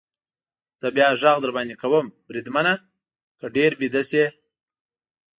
[0.79, 2.73] زه بیا غږ در باندې کوم، بریدمنه،
[3.39, 4.25] که ډېر ویده شې.